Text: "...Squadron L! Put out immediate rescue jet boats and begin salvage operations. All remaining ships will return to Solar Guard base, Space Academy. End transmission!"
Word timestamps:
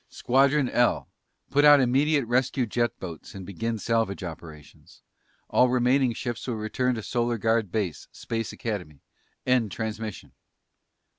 "...Squadron 0.23 0.67
L! 0.67 1.07
Put 1.51 1.63
out 1.63 1.79
immediate 1.79 2.25
rescue 2.25 2.65
jet 2.65 2.99
boats 2.99 3.35
and 3.35 3.45
begin 3.45 3.77
salvage 3.77 4.23
operations. 4.23 5.03
All 5.47 5.69
remaining 5.69 6.13
ships 6.13 6.47
will 6.47 6.55
return 6.55 6.95
to 6.95 7.03
Solar 7.03 7.37
Guard 7.37 7.71
base, 7.71 8.07
Space 8.11 8.51
Academy. 8.51 9.03
End 9.45 9.71
transmission!" 9.71 10.31